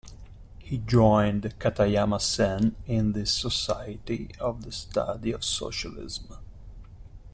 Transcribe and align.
He 0.57 0.79
joined 0.79 1.59
Katayama 1.59 2.19
Sen 2.19 2.75
in 2.87 3.11
the 3.13 3.27
"Society 3.27 4.31
of 4.39 4.63
the 4.63 4.71
Study 4.71 5.31
of 5.31 5.43
Socialism". 5.45 6.39